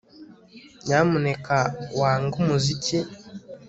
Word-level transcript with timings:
Nyamuneka 0.85 1.57
wange 1.99 2.33
umuziki 2.43 2.97